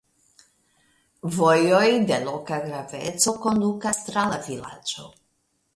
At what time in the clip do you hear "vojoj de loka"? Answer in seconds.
1.35-2.59